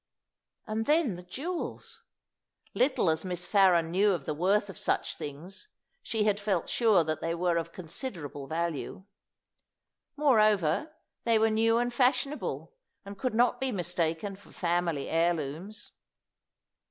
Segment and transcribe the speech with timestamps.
[0.65, 2.01] And then the jewels.
[2.73, 5.67] Little as Miss Farren knew of the worth of such things,
[6.01, 9.03] she had felt sure that they were of considerable value.
[10.17, 10.91] Moreover,
[11.23, 12.73] they were new and fashionable,
[13.05, 15.91] and could not be mistaken for family heirlooms.